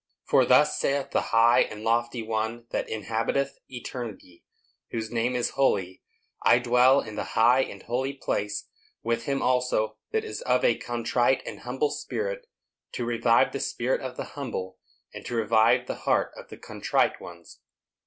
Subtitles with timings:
[0.27, 4.43] "_For thus saith the high and lofty One that inhabiteth eternity,
[4.89, 6.01] whose name is Holy,
[6.41, 8.67] I dwell in the high and holy place,
[9.03, 12.47] with him also that is of a contrite and humble spirit,
[12.93, 14.79] to revive the spirit of the humble,
[15.13, 17.59] and to revive the heart of the contrite ones.